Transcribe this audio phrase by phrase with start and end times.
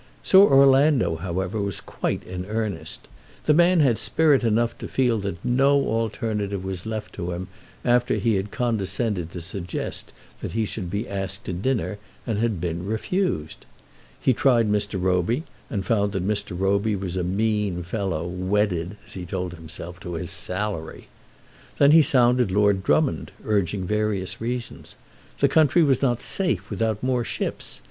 [0.23, 3.07] Sir Orlando, however, was quite in earnest.
[3.45, 7.49] The man had spirit enough to feel that no alternative was left to him
[7.85, 10.11] after he had condescended to suggest
[10.41, 13.67] that he should be asked to dinner and had been refused.
[14.19, 14.99] He tried Mr.
[14.99, 16.59] Roby, and found that Mr.
[16.59, 21.09] Roby was a mean fellow, wedded, as he told himself, to his salary.
[21.77, 24.95] Then he sounded Lord Drummond, urging various reasons.
[25.41, 27.79] The country was not safe without more ships.